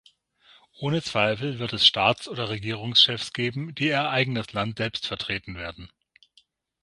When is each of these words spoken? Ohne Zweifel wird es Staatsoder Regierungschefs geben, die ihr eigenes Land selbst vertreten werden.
Ohne 0.79 1.03
Zweifel 1.03 1.59
wird 1.59 1.73
es 1.73 1.85
Staatsoder 1.85 2.49
Regierungschefs 2.49 3.33
geben, 3.33 3.75
die 3.75 3.89
ihr 3.89 4.09
eigenes 4.09 4.51
Land 4.51 4.79
selbst 4.79 5.05
vertreten 5.05 5.53
werden. 5.53 5.91